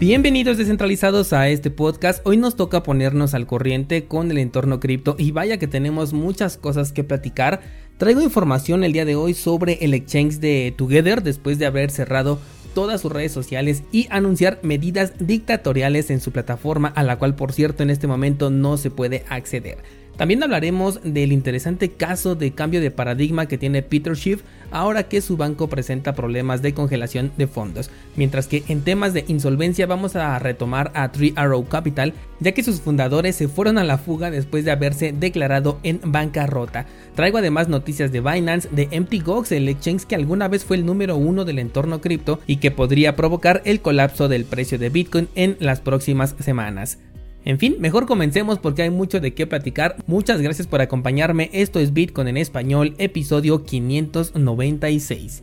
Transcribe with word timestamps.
Bienvenidos 0.00 0.56
descentralizados 0.56 1.32
a 1.32 1.48
este 1.48 1.72
podcast. 1.72 2.24
Hoy 2.24 2.36
nos 2.36 2.54
toca 2.54 2.84
ponernos 2.84 3.34
al 3.34 3.48
corriente 3.48 4.04
con 4.04 4.30
el 4.30 4.38
entorno 4.38 4.78
cripto 4.78 5.16
y 5.18 5.32
vaya 5.32 5.58
que 5.58 5.66
tenemos 5.66 6.12
muchas 6.12 6.56
cosas 6.56 6.92
que 6.92 7.02
platicar. 7.02 7.62
Traigo 7.96 8.22
información 8.22 8.84
el 8.84 8.92
día 8.92 9.04
de 9.04 9.16
hoy 9.16 9.34
sobre 9.34 9.84
el 9.84 9.94
exchange 9.94 10.38
de 10.38 10.72
Together 10.76 11.24
después 11.24 11.58
de 11.58 11.66
haber 11.66 11.90
cerrado 11.90 12.38
todas 12.76 13.00
sus 13.00 13.10
redes 13.10 13.32
sociales 13.32 13.82
y 13.90 14.06
anunciar 14.10 14.60
medidas 14.62 15.14
dictatoriales 15.18 16.10
en 16.10 16.20
su 16.20 16.30
plataforma 16.30 16.92
a 16.94 17.02
la 17.02 17.18
cual 17.18 17.34
por 17.34 17.52
cierto 17.52 17.82
en 17.82 17.90
este 17.90 18.06
momento 18.06 18.50
no 18.50 18.76
se 18.76 18.92
puede 18.92 19.24
acceder. 19.28 19.78
También 20.18 20.42
hablaremos 20.42 20.98
del 21.04 21.30
interesante 21.30 21.90
caso 21.90 22.34
de 22.34 22.50
cambio 22.50 22.80
de 22.80 22.90
paradigma 22.90 23.46
que 23.46 23.56
tiene 23.56 23.82
Peter 23.82 24.16
Schiff 24.16 24.42
ahora 24.72 25.04
que 25.04 25.20
su 25.20 25.36
banco 25.36 25.68
presenta 25.68 26.16
problemas 26.16 26.60
de 26.60 26.74
congelación 26.74 27.30
de 27.36 27.46
fondos, 27.46 27.88
mientras 28.16 28.48
que 28.48 28.64
en 28.66 28.82
temas 28.82 29.14
de 29.14 29.24
insolvencia 29.28 29.86
vamos 29.86 30.16
a 30.16 30.36
retomar 30.40 30.90
a 30.96 31.12
Three 31.12 31.34
Arrow 31.36 31.64
Capital, 31.68 32.14
ya 32.40 32.50
que 32.50 32.64
sus 32.64 32.80
fundadores 32.80 33.36
se 33.36 33.46
fueron 33.46 33.78
a 33.78 33.84
la 33.84 33.96
fuga 33.96 34.32
después 34.32 34.64
de 34.64 34.72
haberse 34.72 35.12
declarado 35.12 35.78
en 35.84 36.00
bancarrota. 36.04 36.86
Traigo 37.14 37.38
además 37.38 37.68
noticias 37.68 38.10
de 38.10 38.20
Binance, 38.20 38.68
de 38.72 38.88
MTGOX, 39.00 39.52
el 39.52 39.68
exchange 39.68 40.04
que 40.04 40.16
alguna 40.16 40.48
vez 40.48 40.64
fue 40.64 40.78
el 40.78 40.84
número 40.84 41.16
uno 41.16 41.44
del 41.44 41.60
entorno 41.60 42.00
cripto 42.00 42.40
y 42.44 42.56
que 42.56 42.72
podría 42.72 43.14
provocar 43.14 43.62
el 43.64 43.80
colapso 43.80 44.26
del 44.26 44.44
precio 44.44 44.80
de 44.80 44.90
Bitcoin 44.90 45.28
en 45.36 45.56
las 45.60 45.80
próximas 45.80 46.34
semanas. 46.40 46.98
En 47.44 47.58
fin, 47.58 47.76
mejor 47.78 48.06
comencemos 48.06 48.58
porque 48.58 48.82
hay 48.82 48.90
mucho 48.90 49.20
de 49.20 49.34
qué 49.34 49.46
platicar. 49.46 49.96
Muchas 50.06 50.40
gracias 50.40 50.66
por 50.66 50.80
acompañarme. 50.80 51.50
Esto 51.52 51.78
es 51.78 51.92
Bitcoin 51.92 52.28
en 52.28 52.36
español, 52.36 52.94
episodio 52.98 53.64
596. 53.64 55.42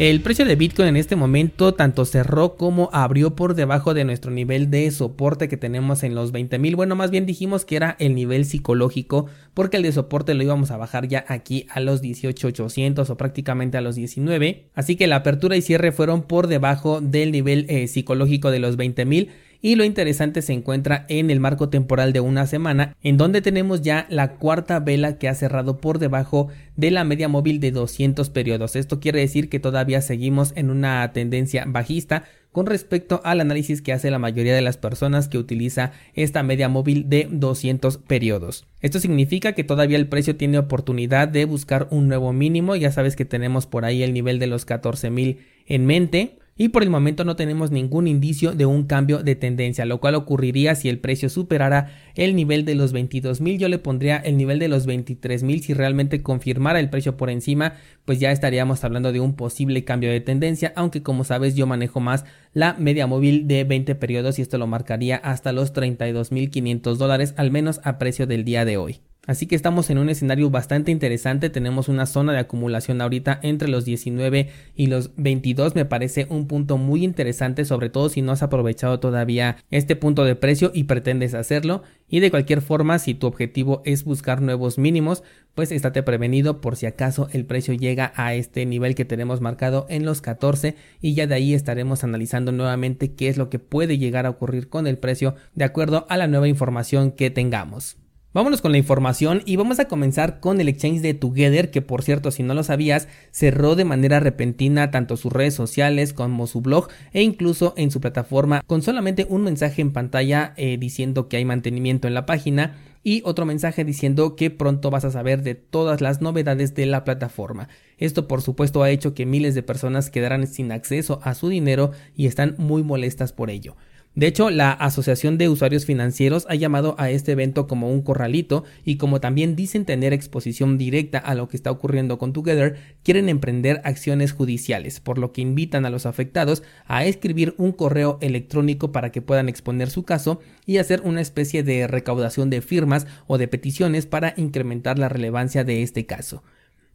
El 0.00 0.22
precio 0.22 0.46
de 0.46 0.56
Bitcoin 0.56 0.88
en 0.88 0.96
este 0.96 1.14
momento 1.14 1.74
tanto 1.74 2.06
cerró 2.06 2.56
como 2.56 2.88
abrió 2.90 3.36
por 3.36 3.54
debajo 3.54 3.92
de 3.92 4.04
nuestro 4.04 4.30
nivel 4.30 4.70
de 4.70 4.90
soporte 4.92 5.46
que 5.46 5.58
tenemos 5.58 6.02
en 6.04 6.14
los 6.14 6.32
20.000. 6.32 6.74
Bueno, 6.74 6.96
más 6.96 7.10
bien 7.10 7.26
dijimos 7.26 7.66
que 7.66 7.76
era 7.76 7.96
el 7.98 8.14
nivel 8.14 8.46
psicológico 8.46 9.26
porque 9.52 9.76
el 9.76 9.82
de 9.82 9.92
soporte 9.92 10.32
lo 10.32 10.42
íbamos 10.42 10.70
a 10.70 10.78
bajar 10.78 11.06
ya 11.06 11.26
aquí 11.28 11.66
a 11.68 11.80
los 11.80 12.02
18.800 12.02 13.10
o 13.10 13.16
prácticamente 13.18 13.76
a 13.76 13.82
los 13.82 13.94
19. 13.94 14.70
Así 14.74 14.96
que 14.96 15.06
la 15.06 15.16
apertura 15.16 15.58
y 15.58 15.60
cierre 15.60 15.92
fueron 15.92 16.22
por 16.22 16.46
debajo 16.46 17.02
del 17.02 17.30
nivel 17.30 17.66
eh, 17.68 17.86
psicológico 17.86 18.50
de 18.50 18.58
los 18.58 18.78
20.000 18.78 19.28
y 19.62 19.74
lo 19.74 19.84
interesante 19.84 20.42
se 20.42 20.52
encuentra 20.52 21.04
en 21.08 21.30
el 21.30 21.40
marco 21.40 21.68
temporal 21.68 22.12
de 22.12 22.20
una 22.20 22.46
semana, 22.46 22.96
en 23.02 23.16
donde 23.16 23.42
tenemos 23.42 23.82
ya 23.82 24.06
la 24.08 24.32
cuarta 24.36 24.80
vela 24.80 25.18
que 25.18 25.28
ha 25.28 25.34
cerrado 25.34 25.78
por 25.78 25.98
debajo 25.98 26.48
de 26.76 26.90
la 26.90 27.04
media 27.04 27.28
móvil 27.28 27.60
de 27.60 27.70
200 27.70 28.30
periodos. 28.30 28.76
Esto 28.76 29.00
quiere 29.00 29.20
decir 29.20 29.48
que 29.48 29.60
todavía 29.60 30.00
seguimos 30.00 30.52
en 30.56 30.70
una 30.70 31.12
tendencia 31.12 31.64
bajista 31.66 32.24
con 32.52 32.66
respecto 32.66 33.20
al 33.22 33.40
análisis 33.40 33.80
que 33.80 33.92
hace 33.92 34.10
la 34.10 34.18
mayoría 34.18 34.54
de 34.54 34.62
las 34.62 34.76
personas 34.76 35.28
que 35.28 35.38
utiliza 35.38 35.92
esta 36.14 36.42
media 36.42 36.68
móvil 36.68 37.08
de 37.08 37.28
200 37.30 37.98
periodos. 37.98 38.66
Esto 38.80 38.98
significa 38.98 39.52
que 39.52 39.62
todavía 39.62 39.98
el 39.98 40.08
precio 40.08 40.36
tiene 40.36 40.58
oportunidad 40.58 41.28
de 41.28 41.44
buscar 41.44 41.86
un 41.90 42.08
nuevo 42.08 42.32
mínimo, 42.32 42.74
ya 42.74 42.90
sabes 42.90 43.14
que 43.14 43.24
tenemos 43.24 43.66
por 43.66 43.84
ahí 43.84 44.02
el 44.02 44.12
nivel 44.12 44.38
de 44.38 44.48
los 44.48 44.66
14.000 44.66 45.38
en 45.66 45.86
mente 45.86 46.39
y 46.56 46.68
por 46.68 46.82
el 46.82 46.90
momento 46.90 47.24
no 47.24 47.36
tenemos 47.36 47.70
ningún 47.70 48.06
indicio 48.06 48.52
de 48.52 48.66
un 48.66 48.84
cambio 48.84 49.22
de 49.22 49.34
tendencia, 49.34 49.84
lo 49.86 50.00
cual 50.00 50.14
ocurriría 50.14 50.74
si 50.74 50.88
el 50.88 50.98
precio 50.98 51.28
superara 51.28 51.88
el 52.14 52.36
nivel 52.36 52.64
de 52.64 52.74
los 52.74 52.94
22.000, 52.94 53.58
yo 53.58 53.68
le 53.68 53.78
pondría 53.78 54.16
el 54.18 54.36
nivel 54.36 54.58
de 54.58 54.68
los 54.68 54.86
23.000 54.86 55.60
si 55.60 55.74
realmente 55.74 56.22
confirmara 56.22 56.80
el 56.80 56.90
precio 56.90 57.16
por 57.16 57.30
encima, 57.30 57.74
pues 58.04 58.20
ya 58.20 58.30
estaríamos 58.30 58.84
hablando 58.84 59.12
de 59.12 59.20
un 59.20 59.34
posible 59.34 59.84
cambio 59.84 60.10
de 60.10 60.20
tendencia, 60.20 60.72
aunque 60.76 61.02
como 61.02 61.24
sabes 61.24 61.56
yo 61.56 61.66
manejo 61.66 62.00
más 62.00 62.24
la 62.52 62.74
media 62.74 63.06
móvil 63.06 63.46
de 63.46 63.64
20 63.64 63.94
periodos 63.94 64.38
y 64.38 64.42
esto 64.42 64.58
lo 64.58 64.66
marcaría 64.66 65.16
hasta 65.16 65.52
los 65.52 65.72
32.500 65.72 66.96
dólares 66.96 67.34
al 67.36 67.50
menos 67.50 67.80
a 67.84 67.98
precio 67.98 68.26
del 68.26 68.44
día 68.44 68.64
de 68.64 68.76
hoy. 68.76 69.00
Así 69.26 69.46
que 69.46 69.54
estamos 69.54 69.90
en 69.90 69.98
un 69.98 70.08
escenario 70.08 70.48
bastante 70.48 70.90
interesante, 70.90 71.50
tenemos 71.50 71.88
una 71.88 72.06
zona 72.06 72.32
de 72.32 72.38
acumulación 72.38 73.02
ahorita 73.02 73.38
entre 73.42 73.68
los 73.68 73.84
19 73.84 74.48
y 74.74 74.86
los 74.86 75.10
22, 75.16 75.74
me 75.74 75.84
parece 75.84 76.26
un 76.30 76.46
punto 76.46 76.78
muy 76.78 77.04
interesante, 77.04 77.66
sobre 77.66 77.90
todo 77.90 78.08
si 78.08 78.22
no 78.22 78.32
has 78.32 78.42
aprovechado 78.42 78.98
todavía 78.98 79.58
este 79.70 79.94
punto 79.94 80.24
de 80.24 80.36
precio 80.36 80.70
y 80.72 80.84
pretendes 80.84 81.34
hacerlo. 81.34 81.82
Y 82.08 82.20
de 82.20 82.30
cualquier 82.30 82.62
forma, 82.62 82.98
si 82.98 83.14
tu 83.14 83.26
objetivo 83.26 83.82
es 83.84 84.04
buscar 84.04 84.40
nuevos 84.40 84.78
mínimos, 84.78 85.22
pues 85.54 85.70
estate 85.70 86.02
prevenido 86.02 86.62
por 86.62 86.76
si 86.76 86.86
acaso 86.86 87.28
el 87.32 87.44
precio 87.44 87.74
llega 87.74 88.12
a 88.16 88.34
este 88.34 88.64
nivel 88.64 88.94
que 88.94 89.04
tenemos 89.04 89.42
marcado 89.42 89.86
en 89.90 90.06
los 90.06 90.22
14 90.22 90.76
y 91.00 91.14
ya 91.14 91.26
de 91.26 91.34
ahí 91.34 91.52
estaremos 91.52 92.04
analizando 92.04 92.52
nuevamente 92.52 93.12
qué 93.12 93.28
es 93.28 93.36
lo 93.36 93.50
que 93.50 93.58
puede 93.58 93.98
llegar 93.98 94.24
a 94.24 94.30
ocurrir 94.30 94.68
con 94.68 94.86
el 94.86 94.98
precio 94.98 95.34
de 95.54 95.64
acuerdo 95.64 96.06
a 96.08 96.16
la 96.16 96.26
nueva 96.26 96.48
información 96.48 97.12
que 97.12 97.30
tengamos. 97.30 97.98
Vámonos 98.32 98.62
con 98.62 98.70
la 98.70 98.78
información 98.78 99.42
y 99.44 99.56
vamos 99.56 99.80
a 99.80 99.86
comenzar 99.86 100.38
con 100.38 100.60
el 100.60 100.68
exchange 100.68 101.00
de 101.00 101.14
Together, 101.14 101.72
que 101.72 101.82
por 101.82 102.04
cierto, 102.04 102.30
si 102.30 102.44
no 102.44 102.54
lo 102.54 102.62
sabías, 102.62 103.08
cerró 103.32 103.74
de 103.74 103.84
manera 103.84 104.20
repentina 104.20 104.92
tanto 104.92 105.16
sus 105.16 105.32
redes 105.32 105.54
sociales 105.54 106.12
como 106.12 106.46
su 106.46 106.60
blog 106.60 106.86
e 107.12 107.22
incluso 107.22 107.74
en 107.76 107.90
su 107.90 108.00
plataforma 108.00 108.62
con 108.68 108.82
solamente 108.82 109.26
un 109.28 109.42
mensaje 109.42 109.82
en 109.82 109.92
pantalla 109.92 110.54
eh, 110.56 110.78
diciendo 110.78 111.26
que 111.26 111.38
hay 111.38 111.44
mantenimiento 111.44 112.06
en 112.06 112.14
la 112.14 112.24
página 112.24 112.78
y 113.02 113.20
otro 113.24 113.46
mensaje 113.46 113.84
diciendo 113.84 114.36
que 114.36 114.50
pronto 114.50 114.90
vas 114.90 115.04
a 115.04 115.10
saber 115.10 115.42
de 115.42 115.56
todas 115.56 116.00
las 116.00 116.20
novedades 116.20 116.76
de 116.76 116.86
la 116.86 117.02
plataforma. 117.02 117.68
Esto 117.98 118.28
por 118.28 118.42
supuesto 118.42 118.84
ha 118.84 118.90
hecho 118.90 119.12
que 119.12 119.26
miles 119.26 119.56
de 119.56 119.64
personas 119.64 120.08
quedaran 120.08 120.46
sin 120.46 120.70
acceso 120.70 121.18
a 121.24 121.34
su 121.34 121.48
dinero 121.48 121.90
y 122.14 122.28
están 122.28 122.54
muy 122.58 122.84
molestas 122.84 123.32
por 123.32 123.50
ello. 123.50 123.74
De 124.16 124.26
hecho, 124.26 124.50
la 124.50 124.72
Asociación 124.72 125.38
de 125.38 125.48
Usuarios 125.48 125.86
Financieros 125.86 126.44
ha 126.48 126.56
llamado 126.56 126.96
a 126.98 127.10
este 127.10 127.30
evento 127.30 127.68
como 127.68 127.92
un 127.92 128.02
corralito 128.02 128.64
y 128.84 128.96
como 128.96 129.20
también 129.20 129.54
dicen 129.54 129.84
tener 129.84 130.12
exposición 130.12 130.78
directa 130.78 131.18
a 131.18 131.36
lo 131.36 131.48
que 131.48 131.56
está 131.56 131.70
ocurriendo 131.70 132.18
con 132.18 132.32
Together, 132.32 132.76
quieren 133.04 133.28
emprender 133.28 133.80
acciones 133.84 134.32
judiciales, 134.32 134.98
por 134.98 135.18
lo 135.18 135.30
que 135.30 135.42
invitan 135.42 135.86
a 135.86 135.90
los 135.90 136.06
afectados 136.06 136.64
a 136.86 137.04
escribir 137.04 137.54
un 137.56 137.70
correo 137.70 138.18
electrónico 138.20 138.90
para 138.90 139.12
que 139.12 139.22
puedan 139.22 139.48
exponer 139.48 139.90
su 139.90 140.02
caso 140.02 140.40
y 140.66 140.78
hacer 140.78 141.02
una 141.04 141.20
especie 141.20 141.62
de 141.62 141.86
recaudación 141.86 142.50
de 142.50 142.62
firmas 142.62 143.06
o 143.28 143.38
de 143.38 143.46
peticiones 143.46 144.06
para 144.06 144.34
incrementar 144.36 144.98
la 144.98 145.08
relevancia 145.08 145.62
de 145.62 145.82
este 145.82 146.06
caso. 146.06 146.42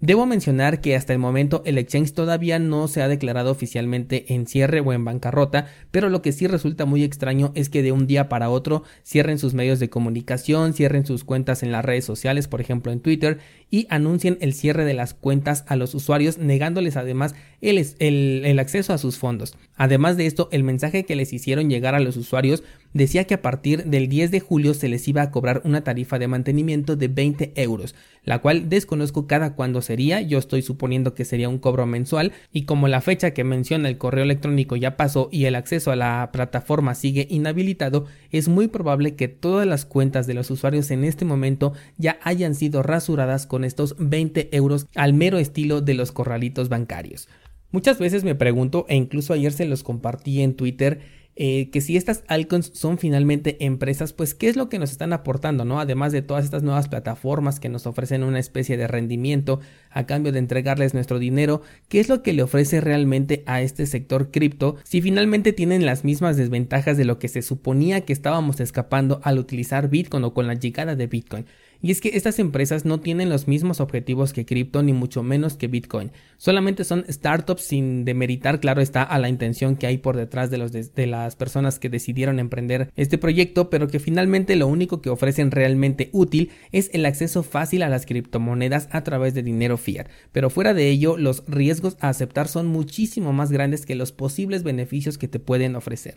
Debo 0.05 0.27
mencionar 0.27 0.81
que 0.81 0.95
hasta 0.95 1.13
el 1.13 1.19
momento 1.19 1.63
el 1.65 1.79
exchange 1.79 2.13
todavía 2.13 2.59
no 2.59 2.87
se 2.87 3.01
ha 3.01 3.07
declarado 3.07 3.49
oficialmente 3.49 4.35
en 4.35 4.45
cierre 4.45 4.79
o 4.79 4.93
en 4.93 5.03
bancarrota, 5.03 5.65
pero 5.89 6.09
lo 6.09 6.21
que 6.21 6.31
sí 6.31 6.45
resulta 6.45 6.85
muy 6.85 7.03
extraño 7.03 7.51
es 7.55 7.69
que 7.69 7.81
de 7.81 7.91
un 7.91 8.05
día 8.05 8.29
para 8.29 8.51
otro 8.51 8.83
cierren 9.03 9.39
sus 9.39 9.55
medios 9.55 9.79
de 9.79 9.89
comunicación, 9.89 10.73
cierren 10.73 11.07
sus 11.07 11.23
cuentas 11.23 11.63
en 11.63 11.71
las 11.71 11.83
redes 11.83 12.05
sociales, 12.05 12.47
por 12.47 12.61
ejemplo 12.61 12.91
en 12.91 12.99
Twitter, 12.99 13.39
y 13.75 13.87
anuncien 13.89 14.37
el 14.39 14.53
cierre 14.53 14.85
de 14.85 14.93
las 14.93 15.13
cuentas 15.13 15.65
a 15.67 15.75
los 15.75 15.93
usuarios, 15.95 16.37
negándoles 16.37 16.95
además 16.95 17.35
el, 17.59 17.85
el, 17.99 18.59
acceso 18.59 18.93
a 18.93 18.97
sus 18.97 19.17
fondos. 19.17 19.57
Además 19.75 20.15
de 20.15 20.27
esto, 20.27 20.47
el 20.53 20.63
mensaje 20.63 21.03
que 21.03 21.17
les 21.17 21.33
hicieron 21.33 21.69
llegar 21.69 21.93
a 21.93 21.99
los 21.99 22.15
usuarios 22.15 22.63
decía 22.95 23.25
que 23.25 23.33
a 23.33 23.41
partir 23.41 23.83
del 23.83 24.07
10 24.07 24.31
de 24.31 24.39
julio 24.39 24.73
se 24.73 24.87
les 24.87 25.05
iba 25.09 25.21
a 25.21 25.29
cobrar 25.29 25.61
una 25.65 25.83
tarifa 25.83 26.17
de 26.17 26.29
mantenimiento 26.29 26.95
de 26.95 27.09
20 27.09 27.51
euros, 27.57 27.93
la 28.23 28.39
cual 28.39 28.69
desconozco 28.69 29.27
cada 29.27 29.53
cuándo 29.53 29.81
sería, 29.81 30.21
yo 30.21 30.37
estoy 30.37 30.61
suponiendo 30.61 31.13
que 31.13 31.25
sería 31.25 31.49
un 31.49 31.59
cobro 31.59 31.85
mensual 31.85 32.31
y 32.53 32.63
como 32.63 32.87
la 32.87 33.01
fecha 33.01 33.31
que 33.31 33.43
menciona 33.43 33.89
el 33.89 33.97
correo 33.97 34.23
electrónico 34.23 34.77
ya 34.77 34.95
pasó 34.95 35.27
y 35.29 35.43
el 35.43 35.55
acceso 35.55 35.91
a 35.91 35.97
la 35.97 36.29
plataforma 36.31 36.95
sigue 36.95 37.27
inhabilitado, 37.29 38.05
es 38.31 38.47
muy 38.47 38.69
probable 38.69 39.15
que 39.15 39.27
todas 39.27 39.67
las 39.67 39.83
cuentas 39.83 40.25
de 40.25 40.33
los 40.33 40.49
usuarios 40.49 40.89
en 40.89 41.03
este 41.03 41.25
momento 41.25 41.73
ya 41.97 42.17
hayan 42.23 42.55
sido 42.55 42.81
rasuradas 42.81 43.45
con 43.45 43.64
estos 43.65 43.95
20 43.97 44.55
euros 44.55 44.87
al 44.95 45.13
mero 45.13 45.37
estilo 45.37 45.81
de 45.81 45.93
los 45.93 46.11
corralitos 46.11 46.69
bancarios. 46.69 47.27
Muchas 47.71 47.99
veces 47.99 48.23
me 48.23 48.35
pregunto, 48.35 48.85
e 48.87 48.95
incluso 48.95 49.33
ayer 49.33 49.51
se 49.51 49.65
los 49.65 49.83
compartí 49.83 50.41
en 50.41 50.55
Twitter, 50.55 51.01
eh, 51.37 51.69
que 51.69 51.81
si 51.81 51.97
estas 51.97 52.23
icons 52.29 52.71
son 52.73 52.97
finalmente 52.97 53.65
empresas, 53.65 54.13
pues 54.13 54.33
qué 54.33 54.47
es 54.47 54.55
lo 54.55 54.69
que 54.69 54.79
nos 54.79 54.91
están 54.91 55.11
aportando, 55.11 55.65
¿no? 55.65 55.81
Además 55.81 56.13
de 56.13 56.21
todas 56.21 56.45
estas 56.45 56.63
nuevas 56.63 56.87
plataformas 56.87 57.59
que 57.59 57.67
nos 57.67 57.85
ofrecen 57.85 58.23
una 58.23 58.39
especie 58.39 58.77
de 58.77 58.87
rendimiento 58.87 59.59
a 59.89 60.05
cambio 60.05 60.31
de 60.31 60.39
entregarles 60.39 60.93
nuestro 60.93 61.19
dinero, 61.19 61.61
¿qué 61.89 61.99
es 61.99 62.07
lo 62.07 62.23
que 62.23 62.31
le 62.31 62.43
ofrece 62.43 62.79
realmente 62.79 63.43
a 63.47 63.61
este 63.61 63.85
sector 63.85 64.31
cripto 64.31 64.77
si 64.85 65.01
finalmente 65.01 65.51
tienen 65.51 65.85
las 65.85 66.05
mismas 66.05 66.37
desventajas 66.37 66.95
de 66.95 67.03
lo 67.03 67.19
que 67.19 67.27
se 67.27 67.41
suponía 67.41 68.05
que 68.05 68.13
estábamos 68.13 68.61
escapando 68.61 69.19
al 69.23 69.37
utilizar 69.37 69.89
Bitcoin 69.89 70.23
o 70.23 70.33
con 70.33 70.47
la 70.47 70.53
llegada 70.53 70.95
de 70.95 71.07
Bitcoin? 71.07 71.45
Y 71.85 71.91
es 71.91 72.01
que 72.01 72.17
estas 72.17 72.39
empresas 72.39 72.83
no 72.83 72.99
tienen 72.99 73.29
los 73.29 73.47
mismos 73.47 73.79
objetivos 73.79 74.33
que 74.33 74.43
cripto 74.43 74.81
ni 74.81 74.91
mucho 74.91 75.21
menos 75.21 75.53
que 75.53 75.67
Bitcoin. 75.67 76.11
Solamente 76.37 76.83
son 76.83 77.05
startups 77.07 77.61
sin 77.61 78.05
demeritar, 78.05 78.59
claro 78.59 78.81
está, 78.81 79.03
a 79.03 79.19
la 79.19 79.29
intención 79.29 79.75
que 79.75 79.85
hay 79.85 79.99
por 79.99 80.17
detrás 80.17 80.49
de, 80.49 80.57
de, 80.57 81.05
las 81.05 81.35
personas 81.35 81.77
que 81.77 81.89
decidieron 81.89 82.39
emprender 82.39 82.91
este 82.95 83.19
proyecto, 83.19 83.69
pero 83.69 83.87
que 83.87 83.99
finalmente 83.99 84.55
lo 84.55 84.65
único 84.65 84.99
que 84.99 85.11
ofrecen 85.11 85.51
realmente 85.51 86.09
útil 86.11 86.49
es 86.71 86.89
el 86.91 87.05
acceso 87.05 87.43
fácil 87.43 87.83
a 87.83 87.89
las 87.89 88.07
criptomonedas 88.07 88.89
a 88.89 89.03
través 89.03 89.35
de 89.35 89.43
dinero 89.43 89.77
fiat. 89.77 90.07
Pero 90.31 90.49
fuera 90.49 90.73
de 90.73 90.89
ello, 90.89 91.17
los 91.17 91.43
riesgos 91.47 91.97
a 91.99 92.09
aceptar 92.09 92.47
son 92.47 92.65
muchísimo 92.65 93.31
más 93.31 93.51
grandes 93.51 93.85
que 93.85 93.93
los 93.93 94.11
posibles 94.11 94.63
beneficios 94.63 95.19
que 95.19 95.27
te 95.27 95.37
pueden 95.37 95.75
ofrecer. 95.75 96.15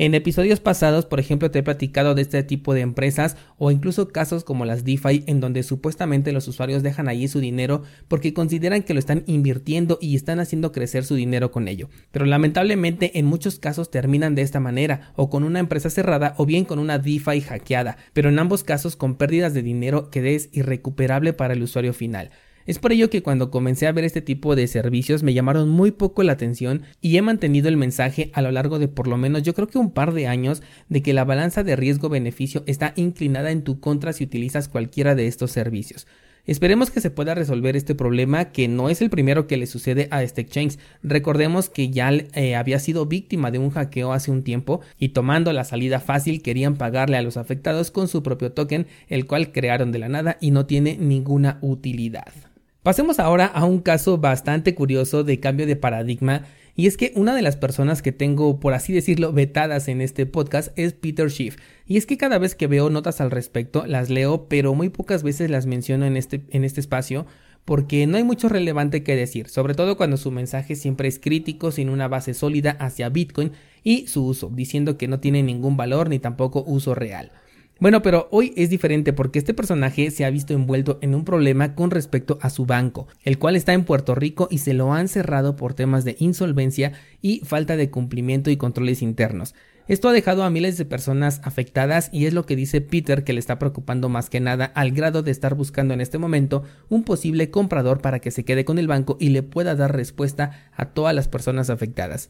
En 0.00 0.14
episodios 0.14 0.60
pasados, 0.60 1.06
por 1.06 1.18
ejemplo, 1.18 1.50
te 1.50 1.58
he 1.58 1.62
platicado 1.64 2.14
de 2.14 2.22
este 2.22 2.44
tipo 2.44 2.72
de 2.72 2.82
empresas 2.82 3.36
o 3.56 3.72
incluso 3.72 4.06
casos 4.06 4.44
como 4.44 4.64
las 4.64 4.84
DeFi 4.84 5.24
en 5.26 5.40
donde 5.40 5.64
supuestamente 5.64 6.30
los 6.30 6.46
usuarios 6.46 6.84
dejan 6.84 7.08
allí 7.08 7.26
su 7.26 7.40
dinero 7.40 7.82
porque 8.06 8.32
consideran 8.32 8.84
que 8.84 8.94
lo 8.94 9.00
están 9.00 9.24
invirtiendo 9.26 9.98
y 10.00 10.14
están 10.14 10.38
haciendo 10.38 10.70
crecer 10.70 11.04
su 11.04 11.16
dinero 11.16 11.50
con 11.50 11.66
ello. 11.66 11.88
Pero 12.12 12.26
lamentablemente 12.26 13.18
en 13.18 13.26
muchos 13.26 13.58
casos 13.58 13.90
terminan 13.90 14.36
de 14.36 14.42
esta 14.42 14.60
manera 14.60 15.12
o 15.16 15.30
con 15.30 15.42
una 15.42 15.58
empresa 15.58 15.90
cerrada 15.90 16.34
o 16.36 16.46
bien 16.46 16.64
con 16.64 16.78
una 16.78 17.00
DeFi 17.00 17.40
hackeada, 17.40 17.96
pero 18.12 18.28
en 18.28 18.38
ambos 18.38 18.62
casos 18.62 18.94
con 18.94 19.16
pérdidas 19.16 19.52
de 19.52 19.62
dinero 19.62 20.10
que 20.10 20.36
es 20.36 20.48
irrecuperable 20.52 21.32
para 21.32 21.54
el 21.54 21.62
usuario 21.64 21.92
final. 21.92 22.30
Es 22.68 22.78
por 22.78 22.92
ello 22.92 23.08
que 23.08 23.22
cuando 23.22 23.50
comencé 23.50 23.86
a 23.86 23.92
ver 23.92 24.04
este 24.04 24.20
tipo 24.20 24.54
de 24.54 24.66
servicios 24.66 25.22
me 25.22 25.32
llamaron 25.32 25.70
muy 25.70 25.90
poco 25.90 26.22
la 26.22 26.32
atención 26.32 26.82
y 27.00 27.16
he 27.16 27.22
mantenido 27.22 27.66
el 27.70 27.78
mensaje 27.78 28.30
a 28.34 28.42
lo 28.42 28.50
largo 28.50 28.78
de 28.78 28.88
por 28.88 29.08
lo 29.08 29.16
menos 29.16 29.42
yo 29.42 29.54
creo 29.54 29.68
que 29.68 29.78
un 29.78 29.90
par 29.90 30.12
de 30.12 30.26
años 30.26 30.62
de 30.90 31.02
que 31.02 31.14
la 31.14 31.24
balanza 31.24 31.64
de 31.64 31.76
riesgo-beneficio 31.76 32.64
está 32.66 32.92
inclinada 32.96 33.52
en 33.52 33.64
tu 33.64 33.80
contra 33.80 34.12
si 34.12 34.24
utilizas 34.24 34.68
cualquiera 34.68 35.14
de 35.14 35.28
estos 35.28 35.50
servicios. 35.50 36.06
Esperemos 36.44 36.90
que 36.90 37.00
se 37.00 37.10
pueda 37.10 37.34
resolver 37.34 37.74
este 37.74 37.94
problema 37.94 38.52
que 38.52 38.68
no 38.68 38.90
es 38.90 39.00
el 39.00 39.08
primero 39.08 39.46
que 39.46 39.56
le 39.56 39.66
sucede 39.66 40.08
a 40.10 40.22
este 40.22 40.42
exchange. 40.42 40.78
Recordemos 41.02 41.70
que 41.70 41.88
ya 41.88 42.10
eh, 42.10 42.54
había 42.54 42.80
sido 42.80 43.06
víctima 43.06 43.50
de 43.50 43.60
un 43.60 43.70
hackeo 43.70 44.12
hace 44.12 44.30
un 44.30 44.42
tiempo 44.42 44.82
y 44.98 45.10
tomando 45.10 45.54
la 45.54 45.64
salida 45.64 46.00
fácil 46.00 46.42
querían 46.42 46.76
pagarle 46.76 47.16
a 47.16 47.22
los 47.22 47.38
afectados 47.38 47.90
con 47.90 48.08
su 48.08 48.22
propio 48.22 48.52
token, 48.52 48.86
el 49.08 49.26
cual 49.26 49.52
crearon 49.52 49.90
de 49.90 50.00
la 50.00 50.10
nada 50.10 50.36
y 50.38 50.50
no 50.50 50.66
tiene 50.66 50.98
ninguna 50.98 51.56
utilidad. 51.62 52.47
Pasemos 52.88 53.18
ahora 53.18 53.44
a 53.44 53.66
un 53.66 53.80
caso 53.80 54.16
bastante 54.16 54.74
curioso 54.74 55.22
de 55.22 55.38
cambio 55.40 55.66
de 55.66 55.76
paradigma 55.76 56.46
y 56.74 56.86
es 56.86 56.96
que 56.96 57.12
una 57.16 57.34
de 57.34 57.42
las 57.42 57.54
personas 57.54 58.00
que 58.00 58.12
tengo, 58.12 58.60
por 58.60 58.72
así 58.72 58.94
decirlo, 58.94 59.30
vetadas 59.30 59.88
en 59.88 60.00
este 60.00 60.24
podcast 60.24 60.72
es 60.74 60.94
Peter 60.94 61.30
Schiff. 61.30 61.58
Y 61.86 61.98
es 61.98 62.06
que 62.06 62.16
cada 62.16 62.38
vez 62.38 62.54
que 62.54 62.66
veo 62.66 62.88
notas 62.88 63.20
al 63.20 63.30
respecto, 63.30 63.84
las 63.84 64.08
leo, 64.08 64.48
pero 64.48 64.72
muy 64.72 64.88
pocas 64.88 65.22
veces 65.22 65.50
las 65.50 65.66
menciono 65.66 66.06
en 66.06 66.16
este, 66.16 66.40
en 66.48 66.64
este 66.64 66.80
espacio, 66.80 67.26
porque 67.66 68.06
no 68.06 68.16
hay 68.16 68.24
mucho 68.24 68.48
relevante 68.48 69.02
que 69.02 69.16
decir, 69.16 69.50
sobre 69.50 69.74
todo 69.74 69.98
cuando 69.98 70.16
su 70.16 70.30
mensaje 70.30 70.74
siempre 70.74 71.08
es 71.08 71.18
crítico, 71.18 71.72
sin 71.72 71.90
una 71.90 72.08
base 72.08 72.32
sólida 72.32 72.70
hacia 72.70 73.10
Bitcoin 73.10 73.52
y 73.84 74.06
su 74.06 74.24
uso, 74.24 74.50
diciendo 74.50 74.96
que 74.96 75.08
no 75.08 75.20
tiene 75.20 75.42
ningún 75.42 75.76
valor 75.76 76.08
ni 76.08 76.20
tampoco 76.20 76.64
uso 76.66 76.94
real. 76.94 77.32
Bueno, 77.80 78.02
pero 78.02 78.26
hoy 78.32 78.52
es 78.56 78.70
diferente 78.70 79.12
porque 79.12 79.38
este 79.38 79.54
personaje 79.54 80.10
se 80.10 80.24
ha 80.24 80.30
visto 80.30 80.52
envuelto 80.52 80.98
en 81.00 81.14
un 81.14 81.24
problema 81.24 81.76
con 81.76 81.92
respecto 81.92 82.36
a 82.42 82.50
su 82.50 82.66
banco, 82.66 83.06
el 83.22 83.38
cual 83.38 83.54
está 83.54 83.72
en 83.72 83.84
Puerto 83.84 84.16
Rico 84.16 84.48
y 84.50 84.58
se 84.58 84.74
lo 84.74 84.92
han 84.92 85.06
cerrado 85.06 85.54
por 85.54 85.74
temas 85.74 86.04
de 86.04 86.16
insolvencia 86.18 86.94
y 87.22 87.38
falta 87.44 87.76
de 87.76 87.88
cumplimiento 87.88 88.50
y 88.50 88.56
controles 88.56 89.00
internos. 89.00 89.54
Esto 89.86 90.08
ha 90.08 90.12
dejado 90.12 90.42
a 90.42 90.50
miles 90.50 90.76
de 90.76 90.86
personas 90.86 91.40
afectadas 91.44 92.10
y 92.12 92.26
es 92.26 92.34
lo 92.34 92.44
que 92.46 92.56
dice 92.56 92.80
Peter 92.80 93.22
que 93.22 93.32
le 93.32 93.38
está 93.38 93.60
preocupando 93.60 94.08
más 94.08 94.28
que 94.28 94.40
nada 94.40 94.64
al 94.64 94.90
grado 94.90 95.22
de 95.22 95.30
estar 95.30 95.54
buscando 95.54 95.94
en 95.94 96.00
este 96.00 96.18
momento 96.18 96.64
un 96.88 97.04
posible 97.04 97.50
comprador 97.50 98.00
para 98.00 98.18
que 98.18 98.32
se 98.32 98.44
quede 98.44 98.64
con 98.64 98.80
el 98.80 98.88
banco 98.88 99.16
y 99.20 99.28
le 99.28 99.44
pueda 99.44 99.76
dar 99.76 99.94
respuesta 99.94 100.68
a 100.76 100.86
todas 100.86 101.14
las 101.14 101.28
personas 101.28 101.70
afectadas. 101.70 102.28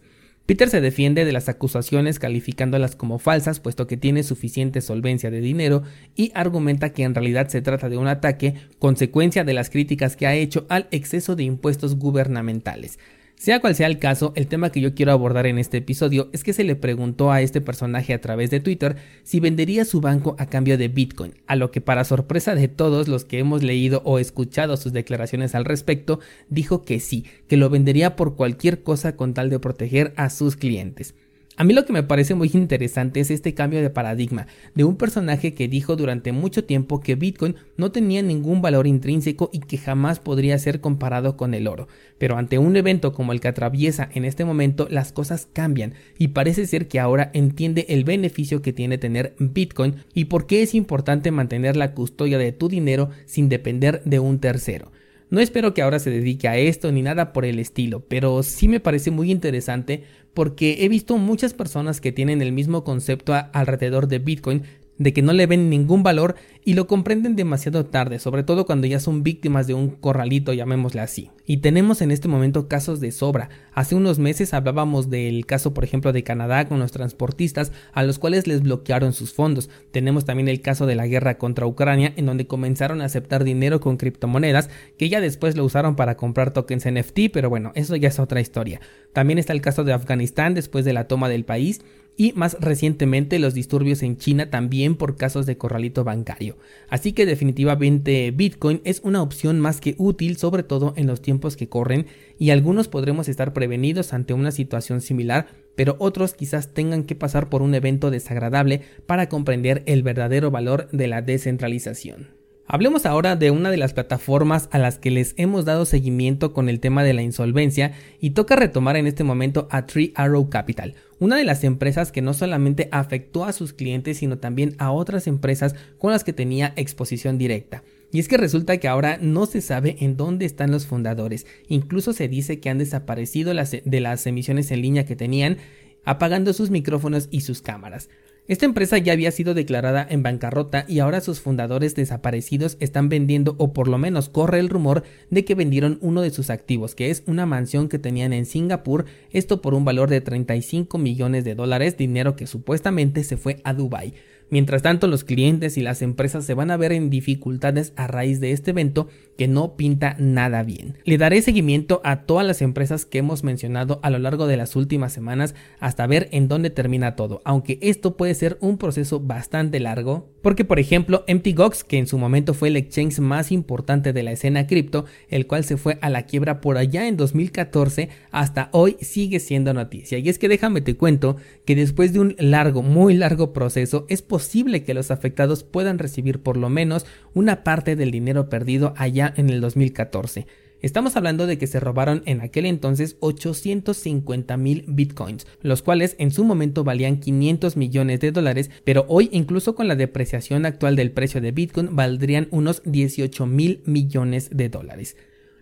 Peter 0.49 0.71
se 0.71 0.81
defiende 0.81 1.27
de 1.27 1.33
las 1.33 1.51
acusaciones 1.51 2.19
calificándolas 2.19 2.97
como 2.97 3.19
falsas 3.19 3.61
puesto 3.61 3.87
que 3.87 3.99
tiene 3.99 4.23
suficiente 4.23 4.81
solvencia 4.81 5.31
de 5.31 5.43
dinero 5.43 5.83
y 6.17 6.33
argumenta 6.35 6.95
que 6.95 7.03
en 7.03 7.15
realidad 7.15 7.49
se 7.49 7.61
trata 7.61 7.91
de 7.91 7.99
un 7.99 8.09
ataque 8.09 8.55
consecuencia 8.79 9.45
de 9.45 9.53
las 9.53 9.69
críticas 9.69 10.17
que 10.17 10.27
ha 10.27 10.35
hecho 10.35 10.65
al 10.71 10.89
exceso 10.91 11.37
de 11.37 11.43
impuestos 11.43 11.99
gubernamentales. 11.99 12.99
Sea 13.39 13.61
cual 13.61 13.77
sea 13.77 13.87
el 13.87 14.01
caso, 14.01 14.33
el 14.35 14.49
tema 14.49 14.71
que 14.71 14.81
yo 14.81 14.97
quiero 14.97 15.13
abordar 15.13 15.47
en 15.47 15.59
este 15.59 15.77
episodio 15.77 16.29
es 16.33 16.43
que 16.43 16.53
se 16.53 16.65
le 16.65 16.75
preguntó 16.75 17.31
a 17.31 17.41
este 17.41 17.61
personaje 17.61 18.13
a 18.13 18.21
través 18.21 18.51
de 18.51 18.59
Twitter 18.59 18.97
si 19.23 19.39
vendería 19.39 19.85
su 19.85 20.01
banco 20.01 20.35
a 20.41 20.47
cambio 20.47 20.77
de 20.77 20.89
Bitcoin, 20.89 21.35
a 21.47 21.55
lo 21.55 21.71
que 21.71 21.81
para 21.81 22.03
sorpresa 22.03 22.57
de 22.57 22.67
todos 22.67 23.07
los 23.07 23.25
que 23.25 23.39
hemos 23.39 23.63
leído 23.63 24.03
o 24.05 24.19
escuchado 24.19 24.77
sus 24.77 24.93
declaraciones 24.93 25.55
al 25.55 25.65
respecto, 25.65 26.19
dijo 26.49 26.83
que 26.83 26.99
sí, 26.99 27.27
que 27.47 27.57
lo 27.57 27.71
vendería 27.71 28.17
por 28.17 28.35
cualquier 28.35 28.83
cosa 28.83 29.15
con 29.15 29.35
tal 29.35 29.51
de 29.51 29.61
proteger 29.61 30.15
a 30.17 30.31
sus 30.31 30.57
clientes. 30.57 31.15
A 31.61 31.65
mí 31.65 31.75
lo 31.75 31.85
que 31.85 31.93
me 31.93 32.05
parece 32.05 32.37
muy 32.37 32.49
interesante 32.55 33.19
es 33.19 33.33
este 33.33 33.53
cambio 33.53 33.83
de 33.83 33.91
paradigma 33.91 34.47
de 34.77 34.85
un 34.85 34.95
personaje 34.95 35.55
que 35.55 35.67
dijo 35.67 35.97
durante 35.97 36.31
mucho 36.31 36.63
tiempo 36.63 37.01
que 37.01 37.17
Bitcoin 37.17 37.57
no 37.77 37.91
tenía 37.91 38.23
ningún 38.23 38.63
valor 38.63 38.87
intrínseco 38.87 39.51
y 39.53 39.59
que 39.59 39.77
jamás 39.77 40.21
podría 40.21 40.57
ser 40.61 40.81
comparado 40.81 41.37
con 41.37 41.55
el 41.55 41.67
oro. 41.67 41.89
Pero 42.17 42.39
ante 42.39 42.59
un 42.59 42.77
evento 42.77 43.13
como 43.13 43.33
el 43.33 43.41
que 43.41 43.49
atraviesa 43.49 44.09
en 44.15 44.25
este 44.25 44.45
momento 44.45 44.87
las 44.89 45.11
cosas 45.11 45.49
cambian 45.53 45.95
y 46.17 46.29
parece 46.29 46.65
ser 46.65 46.87
que 46.87 47.01
ahora 47.01 47.33
entiende 47.35 47.87
el 47.89 48.05
beneficio 48.05 48.63
que 48.63 48.73
tiene 48.73 48.97
tener 48.97 49.35
Bitcoin 49.41 49.97
y 50.15 50.27
por 50.27 50.47
qué 50.47 50.63
es 50.63 50.77
importante 50.77 51.33
mantener 51.33 51.77
la 51.77 51.93
custodia 51.93 52.39
de 52.39 52.53
tu 52.53 52.69
dinero 52.69 53.11
sin 53.27 53.49
depender 53.49 54.01
de 54.05 54.21
un 54.21 54.39
tercero. 54.39 54.93
No 55.31 55.41
espero 55.41 55.75
que 55.75 55.83
ahora 55.83 55.99
se 55.99 56.11
dedique 56.11 56.49
a 56.49 56.57
esto 56.57 56.91
ni 56.91 57.03
nada 57.03 57.33
por 57.33 57.45
el 57.45 57.59
estilo, 57.59 58.01
pero 58.01 58.43
sí 58.43 58.67
me 58.67 58.81
parece 58.81 59.11
muy 59.11 59.31
interesante 59.31 60.05
porque 60.33 60.85
he 60.85 60.89
visto 60.89 61.19
muchas 61.19 61.53
personas 61.53 62.01
que 62.01 62.13
tienen 62.13 62.41
el 62.41 62.53
mismo 62.53 62.85
concepto 62.85 63.35
alrededor 63.53 64.09
de 64.09 64.21
Bitcoin 64.21 64.63
de 64.99 65.13
que 65.13 65.23
no 65.23 65.33
le 65.33 65.47
ven 65.47 65.71
ningún 65.71 66.03
valor 66.03 66.35
y 66.65 66.75
lo 66.75 66.87
comprenden 66.87 67.37
demasiado 67.37 67.87
tarde, 67.87 68.19
sobre 68.19 68.43
todo 68.43 68.67
cuando 68.67 68.87
ya 68.87 69.01
son 69.01 69.23
víctimas 69.23 69.67
de 69.67 69.75
un 69.75 69.89
corralito, 69.89 70.53
llamémosle 70.53 71.01
así. 71.01 71.31
Y 71.47 71.59
tenemos 71.59 72.03
en 72.03 72.11
este 72.11 72.29
momento 72.29 72.69
casos 72.69 73.01
de 73.01 73.11
sobra. 73.11 73.49
Hace 73.73 73.95
unos 73.95 74.19
meses 74.19 74.53
hablábamos 74.53 75.09
del 75.09 75.47
caso, 75.47 75.73
por 75.73 75.85
ejemplo, 75.85 76.13
de 76.13 76.25
Canadá 76.25 76.69
con 76.69 76.79
los 76.79 76.93
transportistas 76.93 77.73
a 77.93 78.03
los 78.03 78.19
cuales 78.19 78.47
les 78.47 78.63
bloquearon 78.63 79.13
sus 79.13 79.33
fondos. 79.33 79.71
Tenemos 79.93 80.25
también 80.25 80.49
el 80.49 80.61
caso 80.61 80.85
de 80.85 80.95
la 80.95 81.07
guerra 81.07 81.39
contra 81.39 81.67
Ucrania, 81.67 82.13
en 82.17 82.27
donde 82.27 82.47
comenzaron 82.47 83.01
a 83.01 83.07
aceptar 83.07 83.45
dinero 83.45 83.81
con 83.81 83.97
criptomonedas, 83.97 84.69
que 84.99 85.09
ya 85.09 85.21
después 85.21 85.57
lo 85.57 85.65
usaron 85.65 85.97
para 85.97 86.17
comprar 86.17 86.53
tokens 86.53 86.87
NFT, 86.87 87.31
pero 87.33 87.49
bueno, 87.49 87.73
eso 87.75 87.97
ya 87.97 88.09
es 88.09 88.19
otra 88.19 88.41
historia. 88.41 88.81
También 89.13 89.39
está 89.39 89.53
el 89.53 89.63
caso 89.63 89.85
de 89.85 89.93
Afganistán 89.93 90.55
después 90.55 90.85
de 90.85 90.93
la 90.93 91.09
toma 91.09 91.29
del 91.29 91.45
país 91.45 91.81
y 92.19 92.33
más 92.35 92.59
recientemente 92.61 93.39
los 93.39 93.55
disturbios 93.55 94.03
en 94.03 94.19
China 94.19 94.51
también 94.51 94.97
por 94.97 95.17
casos 95.17 95.47
de 95.47 95.57
corralito 95.57 96.05
bancario. 96.05 96.59
Así 96.91 97.13
que 97.13 97.25
definitivamente 97.25 98.31
Bitcoin 98.33 98.83
es 98.85 99.01
una 99.05 99.23
opción 99.23 99.61
más 99.61 99.81
que 99.81 99.95
útil 99.97 100.37
sobre 100.37 100.65
todo 100.65 100.93
en 100.97 101.07
los 101.07 101.23
tiempos 101.23 101.57
que 101.57 101.69
corren 101.69 102.07
y 102.37 102.51
algunos 102.51 102.89
podremos 102.89 103.29
estar 103.29 103.55
prevenidos 103.55 104.13
ante 104.13 104.35
una 104.35 104.51
situación 104.51 105.01
similar 105.01 105.47
pero 105.77 105.95
otros 106.01 106.35
quizás 106.35 106.75
tengan 106.75 107.05
que 107.05 107.15
pasar 107.15 107.49
por 107.49 107.63
un 107.63 107.73
evento 107.73 108.11
desagradable 108.11 108.83
para 109.07 109.29
comprender 109.29 109.85
el 109.87 110.03
verdadero 110.03 110.51
valor 110.51 110.89
de 110.91 111.07
la 111.07 111.23
descentralización. 111.23 112.38
Hablemos 112.71 113.07
ahora 113.07 113.35
de 113.35 113.51
una 113.51 113.71
de 113.71 113.79
las 113.79 113.95
plataformas 113.95 114.69
a 114.73 114.79
las 114.79 114.99
que 114.99 115.11
les 115.11 115.33
hemos 115.39 115.65
dado 115.65 115.87
seguimiento 115.87 116.53
con 116.53 116.69
el 116.69 116.81
tema 116.81 117.03
de 117.03 117.15
la 117.15 117.23
insolvencia 117.23 117.93
y 118.21 118.31
toca 118.31 118.57
retomar 118.57 118.99
en 118.99 119.07
este 119.07 119.25
momento 119.25 119.69
a 119.71 119.87
Tree 119.87 120.13
Arrow 120.15 120.51
Capital, 120.51 120.95
una 121.19 121.37
de 121.37 121.45
las 121.45 121.65
empresas 121.65 122.13
que 122.13 122.21
no 122.21 122.35
solamente 122.35 122.91
afectó 122.93 123.47
a 123.47 123.55
sus 123.55 123.73
clientes 123.73 124.19
sino 124.19 124.37
también 124.37 124.75
a 124.77 124.91
otras 124.91 125.27
empresas 125.27 125.77
con 125.97 126.13
las 126.13 126.25
que 126.25 126.35
tenía 126.35 126.75
exposición 126.77 127.39
directa. 127.39 127.85
Y 128.13 128.19
es 128.19 128.29
que 128.29 128.37
resulta 128.37 128.77
que 128.77 128.89
ahora 128.89 129.17
no 129.19 129.47
se 129.47 129.63
sabe 129.63 129.97
en 130.01 130.19
dónde 130.19 130.45
están 130.45 130.71
los 130.71 130.87
fundadores, 130.87 131.47
incluso 131.69 132.13
se 132.13 132.29
dice 132.29 132.61
que 132.61 132.69
han 132.69 132.77
desaparecido 132.77 133.55
de 133.55 134.01
las 134.01 134.27
emisiones 134.27 134.71
en 134.73 134.83
línea 134.83 135.07
que 135.07 135.17
tenían, 135.17 135.57
apagando 136.05 136.53
sus 136.53 136.69
micrófonos 136.69 137.29
y 137.31 137.41
sus 137.41 137.63
cámaras. 137.63 138.11
Esta 138.49 138.65
empresa 138.65 138.97
ya 138.97 139.13
había 139.13 139.31
sido 139.31 139.53
declarada 139.53 140.07
en 140.09 140.23
bancarrota 140.23 140.87
y 140.89 141.01
ahora 141.01 141.21
sus 141.21 141.39
fundadores 141.39 141.95
desaparecidos 141.95 142.79
están 142.81 143.11
vendiendo 143.11 143.55
o 143.59 143.75
por 143.75 143.89
lo 143.89 143.99
menos 143.99 144.31
corre 144.31 144.59
el 144.59 144.71
rumor 144.71 145.03
de 145.29 145.45
que 145.45 145.55
vendieron 145.55 145.99
uno 146.01 146.23
de 146.23 146.31
sus 146.31 146.49
activos, 146.49 146.95
que 146.95 147.11
es 147.11 147.23
una 147.27 147.45
mansión 147.45 147.91
que 147.91 147.99
tenían 147.99 148.33
en 148.33 148.47
Singapur, 148.47 149.05
esto 149.33 149.61
por 149.61 149.75
un 149.75 149.85
valor 149.85 150.09
de 150.09 150.23
35 150.23 150.97
millones 150.97 151.45
de 151.45 151.55
dólares, 151.55 151.99
dinero 151.99 152.37
que 152.37 152.47
supuestamente 152.47 153.23
se 153.23 153.37
fue 153.37 153.61
a 153.65 153.75
Dubai. 153.75 154.15
Mientras 154.51 154.81
tanto, 154.81 155.07
los 155.09 155.25
clientes 155.25 155.77
y 155.77 155.83
las 155.83 156.01
empresas 156.01 156.45
se 156.45 156.55
van 156.55 156.71
a 156.71 156.77
ver 156.79 156.93
en 156.93 157.11
dificultades 157.11 157.93
a 157.97 158.07
raíz 158.07 158.41
de 158.41 158.53
este 158.53 158.71
evento 158.71 159.09
que 159.37 159.47
no 159.47 159.77
pinta 159.77 160.17
nada 160.19 160.63
bien. 160.63 160.97
Le 161.05 161.19
daré 161.19 161.43
seguimiento 161.43 162.01
a 162.03 162.23
todas 162.23 162.47
las 162.47 162.63
empresas 162.63 163.05
que 163.05 163.19
hemos 163.19 163.45
mencionado 163.45 164.01
a 164.03 164.11
lo 164.11 164.19
largo 164.19 164.47
de 164.47 164.57
las 164.57 164.75
últimas 164.75 165.13
semanas 165.13 165.55
hasta 165.81 166.07
ver 166.07 166.29
en 166.33 166.49
dónde 166.49 166.71
termina 166.71 167.15
todo, 167.15 167.43
aunque 167.45 167.79
esto 167.83 168.17
puede 168.17 168.35
ser 168.35 168.57
un 168.61 168.79
proceso 168.79 169.21
bastante 169.21 169.81
largo, 169.81 170.31
porque 170.43 170.65
por 170.65 170.81
ejemplo 170.81 171.25
MTGOX, 171.29 171.85
que 171.85 171.99
en 171.99 172.07
su 172.07 172.19
momento 172.19 172.55
fue 172.55 172.69
el 172.69 172.77
exchange 172.77 173.21
más 173.21 173.53
importante 173.53 174.13
de 174.13 174.23
la 174.23 174.33
escena 174.33 174.67
cripto, 174.67 175.05
el 175.29 175.47
cual 175.47 175.63
se 175.63 175.77
fue 175.77 175.99
a 176.01 176.11
la 176.11 176.23
quiebra 176.23 176.61
por 176.61 176.79
allá 176.79 177.07
en 177.07 177.17
2014, 177.17 178.09
hasta 178.31 178.71
hoy 178.73 178.97
sigue 179.01 179.41
siendo 179.41 179.75
noticia. 179.75 180.19
Y 180.19 180.29
es 180.31 180.39
que 180.39 180.49
déjame 180.49 180.81
te 180.81 180.97
cuento 180.97 181.37
que 181.65 181.77
después 181.77 182.13
de 182.13 182.21
un 182.21 182.35
largo, 182.39 182.83
muy 182.83 183.15
largo 183.15 183.53
proceso, 183.53 184.07
es 184.09 184.23
posible 184.23 184.38
que 184.85 184.95
los 184.95 185.11
afectados 185.11 185.65
puedan 185.65 185.99
recibir 185.99 186.43
por 186.43 186.57
lo 186.57 186.69
menos 186.69 187.07
una 187.35 187.65
parte 187.65 187.97
del 187.97 188.11
dinero 188.11 188.49
perdido 188.49 188.95
allá 188.97 189.33
en 189.37 189.51
el 189.51 189.61
2014. 189.61 190.47
Estamos 190.81 191.17
hablando 191.17 191.49
de 191.49 191.59
que 191.59 191.67
se 191.67 191.81
robaron 191.81 192.23
en 192.25 192.41
aquel 192.41 192.65
entonces 192.65 193.17
850 193.19 194.57
mil 194.57 194.85
bitcoins, 194.87 195.45
los 195.61 195.83
cuales 195.83 196.15
en 196.19 196.31
su 196.31 196.45
momento 196.45 196.85
valían 196.85 197.19
500 197.19 197.77
millones 197.77 198.21
de 198.21 198.31
dólares, 198.31 198.71
pero 198.85 199.05
hoy 199.09 199.29
incluso 199.33 199.75
con 199.75 199.89
la 199.89 199.97
depreciación 199.97 200.67
actual 200.67 200.95
del 200.95 201.11
precio 201.11 201.41
de 201.41 201.51
bitcoin 201.51 201.97
valdrían 201.97 202.47
unos 202.53 202.83
18 202.85 203.47
mil 203.47 203.83
millones 203.87 204.51
de 204.53 204.69
dólares. 204.69 205.17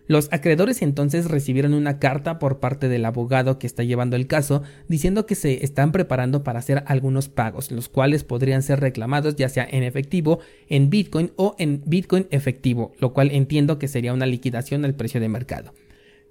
Los 0.07 0.29
acreedores 0.31 0.81
entonces 0.81 1.25
recibieron 1.25 1.73
una 1.73 1.99
carta 1.99 2.39
por 2.39 2.59
parte 2.59 2.87
del 2.87 3.05
abogado 3.05 3.59
que 3.59 3.67
está 3.67 3.83
llevando 3.83 4.15
el 4.15 4.27
caso 4.27 4.63
diciendo 4.87 5.25
que 5.25 5.35
se 5.35 5.65
están 5.65 5.91
preparando 5.91 6.43
para 6.43 6.59
hacer 6.59 6.83
algunos 6.87 7.27
pagos, 7.27 7.71
los 7.71 7.89
cuales 7.89 8.23
podrían 8.23 8.63
ser 8.63 8.79
reclamados 8.79 9.35
ya 9.35 9.49
sea 9.49 9.67
en 9.69 9.83
efectivo, 9.83 10.39
en 10.69 10.89
Bitcoin 10.89 11.31
o 11.35 11.55
en 11.59 11.81
Bitcoin 11.85 12.27
efectivo, 12.31 12.93
lo 12.99 13.13
cual 13.13 13.31
entiendo 13.31 13.79
que 13.79 13.87
sería 13.87 14.13
una 14.13 14.25
liquidación 14.25 14.85
al 14.85 14.95
precio 14.95 15.19
de 15.19 15.29
mercado. 15.29 15.73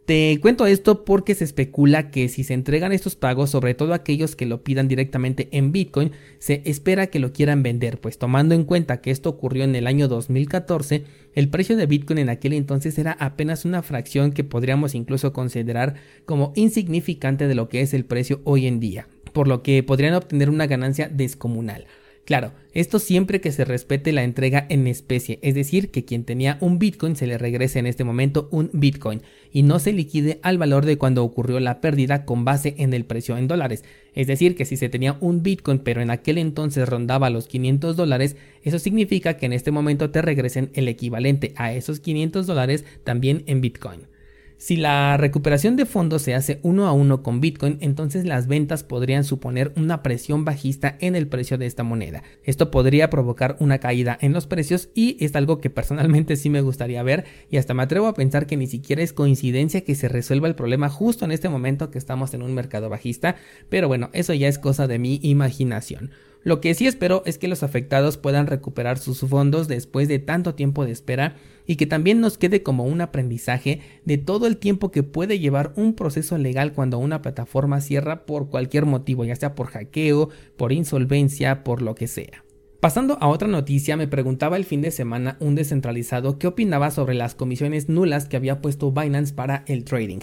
Te 0.07 0.39
cuento 0.41 0.67
esto 0.67 1.05
porque 1.05 1.35
se 1.35 1.43
especula 1.43 2.13
que 2.13 2.29
si 2.29 2.45
se 2.45 2.55
entregan 2.55 2.93
estos 2.93 3.17
pagos, 3.17 3.51
sobre 3.51 3.75
todo 3.75 3.93
aquellos 3.93 4.37
que 4.37 4.47
lo 4.47 4.63
pidan 4.63 4.87
directamente 4.87 5.49
en 5.51 5.73
Bitcoin, 5.73 6.13
se 6.39 6.63
espera 6.65 7.09
que 7.09 7.19
lo 7.19 7.33
quieran 7.33 7.65
vender, 7.65 8.01
pues 8.01 8.17
tomando 8.17 8.55
en 8.55 8.63
cuenta 8.63 9.01
que 9.01 9.11
esto 9.11 9.31
ocurrió 9.31 9.65
en 9.65 9.75
el 9.75 9.89
año 9.89 10.07
2014, 10.07 11.03
el 11.35 11.49
precio 11.49 11.77
de 11.77 11.87
Bitcoin 11.87 12.21
en 12.21 12.29
aquel 12.29 12.53
entonces 12.53 12.97
era 12.99 13.17
apenas 13.19 13.65
una 13.65 13.83
fracción 13.83 14.31
que 14.31 14.45
podríamos 14.45 14.95
incluso 14.95 15.33
considerar 15.33 15.95
como 16.25 16.53
insignificante 16.55 17.49
de 17.49 17.57
lo 17.57 17.69
que 17.69 17.81
es 17.81 17.93
el 17.93 18.05
precio 18.05 18.43
hoy 18.45 18.69
en 18.69 18.79
día, 18.79 19.09
por 19.33 19.49
lo 19.49 19.65
que 19.65 19.83
podrían 19.83 20.15
obtener 20.15 20.51
una 20.51 20.69
ganancia 20.69 21.09
descomunal. 21.09 21.85
Claro, 22.27 22.51
esto 22.73 22.99
siempre 22.99 23.41
que 23.41 23.53
se 23.53 23.65
respete 23.65 24.11
la 24.11 24.25
entrega 24.25 24.67
en 24.69 24.89
especie, 24.89 25.39
es 25.43 25.55
decir, 25.55 25.93
que 25.93 26.05
quien 26.05 26.25
tenía 26.25 26.59
un 26.61 26.81
Bitcoin 26.81 27.15
se 27.15 27.29
le 27.29 27.39
regrese 27.39 27.79
en 27.79 27.87
este 27.87 28.03
momento 28.03 28.49
un 28.51 28.69
Bitcoin 28.73 29.23
y 29.53 29.63
no 29.63 29.79
se 29.79 29.93
liquide 29.93 30.41
al 30.43 30.59
valor 30.59 30.85
de 30.87 30.99
cuando 30.99 31.23
ocurrió 31.23 31.61
la 31.61 31.81
pérdida 31.81 32.25
con 32.25 32.45
base 32.45 32.75
en 32.79 32.95
el 32.95 33.05
precio 33.05 33.39
en 33.39 33.47
dólares. 33.47 33.85
Es 34.13 34.27
decir, 34.27 34.57
que 34.57 34.65
si 34.65 34.77
se 34.77 34.89
tenía 34.89 35.17
un 35.21 35.45
Bitcoin 35.45 35.79
pero 35.79 36.03
en 36.03 36.11
aquel 36.11 36.39
entonces 36.39 36.89
rondaba 36.89 37.31
los 37.31 37.47
500 37.47 37.95
dólares, 37.95 38.35
eso 38.65 38.81
significa 38.81 39.37
que 39.37 39.47
en 39.47 39.53
este 39.53 39.71
momento 39.71 40.11
te 40.11 40.21
regresen 40.21 40.71
el 40.75 40.89
equivalente 40.89 41.53
a 41.55 41.75
esos 41.75 42.01
500 42.01 42.45
dólares 42.45 42.85
también 43.05 43.45
en 43.47 43.61
Bitcoin. 43.61 44.01
Si 44.59 44.77
la 44.77 45.19
recuperación 45.19 45.77
de 45.77 45.85
fondos 45.85 46.23
se 46.23 46.35
hace 46.35 46.61
uno 46.63 46.87
a 46.87 46.93
uno 46.93 47.23
con 47.23 47.43
Bitcoin, 47.43 47.77
entonces 47.83 48.25
las 48.25 48.47
ventas 48.47 48.85
podrían 48.85 49.23
suponer 49.23 49.75
una 49.77 50.03
presión 50.03 50.47
bajista 50.47 50.97
en 51.01 51.15
el 51.15 51.29
precio 51.29 51.59
de 51.59 51.67
esta 51.67 51.83
moneda. 51.83 52.23
Esto 52.43 52.71
podría 52.71 53.11
provocar 53.11 53.59
una 53.61 53.81
caída 53.81 54.17
en 54.19 54.33
los 54.33 54.47
precios 54.47 54.89
y 54.95 55.23
es 55.23 55.37
algo 55.37 55.61
que 55.61 55.69
personalmente 55.69 56.37
sí 56.37 56.49
me 56.49 56.63
gustaría 56.63 57.03
ver 57.03 57.27
y 57.51 57.59
hasta 57.59 57.75
me 57.75 57.83
atrevo 57.83 58.07
a 58.07 58.15
pensar 58.15 58.47
que 58.47 58.57
ni 58.57 58.67
siquiera 58.67 59.03
es 59.03 59.13
coincidencia 59.13 59.85
que 59.85 59.95
se 59.95 60.09
resuelva 60.09 60.49
el 60.49 60.55
problema 60.55 60.89
justo 60.89 61.27
en 61.27 61.33
este 61.33 61.51
momento 61.51 61.91
que 61.91 61.99
estamos 61.99 62.33
en 62.33 62.41
un 62.41 62.55
mercado 62.55 62.89
bajista, 62.89 63.37
pero 63.69 63.89
bueno, 63.89 64.09
eso 64.15 64.33
ya 64.33 64.49
es 64.49 64.59
cosa 64.59 64.87
de 64.87 64.99
mi 64.99 65.21
imaginación. 65.23 66.13
Lo 66.43 66.61
que 66.61 66.75
sí 66.75 66.87
espero 66.87 67.23
es 67.27 67.39
que 67.39 67.49
los 67.49 67.63
afectados 67.63 68.17
puedan 68.17 68.47
recuperar 68.47 68.99
sus 68.99 69.21
fondos 69.21 69.67
después 69.67 70.07
de 70.09 70.19
tanto 70.19 70.55
tiempo 70.55 70.85
de 70.85 70.93
espera 70.93 71.35
y 71.67 71.77
que 71.77 71.87
también 71.87 72.21
nos 72.21 72.39
quede 72.39 72.63
como 72.63 72.85
un 72.85 73.01
aprendizaje 73.01 73.81
de 74.05 74.19
todo 74.19 74.47
el 74.47 74.57
tiempo 74.57 74.91
que 74.91 75.03
puede 75.03 75.39
llevar 75.39 75.73
un 75.77 75.95
proceso 75.95 76.39
legal 76.39 76.73
cuando 76.73 76.99
una 76.99 77.23
plataforma 77.23 77.81
cierra 77.81 78.27
por 78.27 78.49
cualquier 78.49 78.87
motivo, 78.87 79.25
ya 79.25 79.35
sea 79.35 79.55
por 79.55 79.67
hackeo, 79.69 80.31
por 80.57 80.73
insolvencia, 80.73 81.65
por 81.65 81.83
lo 81.83 81.95
que 81.95 82.07
sea. 82.07 82.45
Pasando 82.79 83.19
a 83.21 83.29
otra 83.29 83.49
noticia, 83.49 83.97
me 83.97 84.07
preguntaba 84.07 84.57
el 84.57 84.65
fin 84.65 84.83
de 84.83 84.91
semana 84.91 85.37
un 85.41 85.55
descentralizado 85.55 86.39
qué 86.39 86.47
opinaba 86.47 86.91
sobre 86.91 87.15
las 87.15 87.35
comisiones 87.35 87.89
nulas 87.89 88.27
que 88.27 88.37
había 88.37 88.61
puesto 88.61 88.93
Binance 88.93 89.35
para 89.35 89.65
el 89.67 89.83
trading. 89.85 90.21